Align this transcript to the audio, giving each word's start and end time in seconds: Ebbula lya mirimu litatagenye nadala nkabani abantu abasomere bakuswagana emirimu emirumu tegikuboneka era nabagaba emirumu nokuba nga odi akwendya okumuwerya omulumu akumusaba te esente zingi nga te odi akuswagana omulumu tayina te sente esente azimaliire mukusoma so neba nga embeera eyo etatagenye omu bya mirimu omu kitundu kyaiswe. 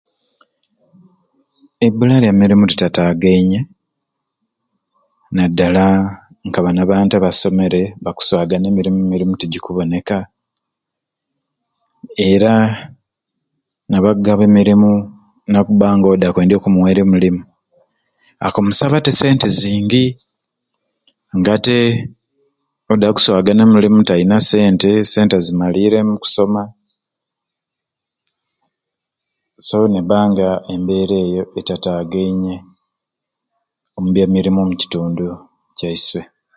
Ebbula 1.87 2.15
lya 2.23 2.31
mirimu 2.39 2.63
litatagenye 2.71 3.59
nadala 5.35 5.85
nkabani 6.45 6.79
abantu 6.81 7.13
abasomere 7.15 7.81
bakuswagana 8.03 8.65
emirimu 8.69 8.99
emirumu 9.03 9.35
tegikuboneka 9.37 10.17
era 12.29 12.53
nabagaba 13.89 14.43
emirumu 14.49 14.91
nokuba 15.51 15.87
nga 15.95 16.07
odi 16.09 16.25
akwendya 16.25 16.55
okumuwerya 16.57 17.03
omulumu 17.05 17.41
akumusaba 18.45 19.03
te 19.05 19.09
esente 19.15 19.47
zingi 19.59 20.05
nga 21.37 21.53
te 21.65 21.77
odi 22.91 23.03
akuswagana 23.07 23.61
omulumu 23.65 23.99
tayina 24.07 24.35
te 24.39 24.45
sente 24.53 24.87
esente 25.03 25.33
azimaliire 25.37 25.97
mukusoma 26.09 26.63
so 29.67 29.77
neba 29.93 30.17
nga 30.29 30.47
embeera 30.73 31.15
eyo 31.25 31.43
etatagenye 31.59 32.55
omu 33.95 34.09
bya 34.13 34.25
mirimu 34.33 34.59
omu 34.61 34.73
kitundu 34.81 35.25
kyaiswe. 35.77 36.21